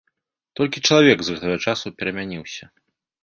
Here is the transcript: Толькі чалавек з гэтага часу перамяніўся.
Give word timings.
Толькі 0.59 0.81
чалавек 0.87 1.19
з 1.27 1.35
гэтага 1.35 1.57
часу 1.65 1.93
перамяніўся. 1.99 2.65